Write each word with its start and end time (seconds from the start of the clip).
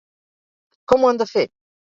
Com 0.93 1.05
ho 1.05 1.11
han 1.13 1.23
de 1.25 1.29
fer? 1.35 1.47